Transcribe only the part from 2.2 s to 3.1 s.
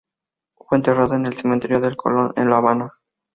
en La Habana.